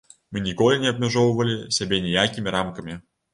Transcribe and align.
Мы 0.35 0.41
ніколі 0.45 0.79
не 0.83 0.89
абмяжоўвалі 0.95 1.59
сябе 1.79 2.01
ніякімі 2.07 2.57
рамкамі. 2.57 2.99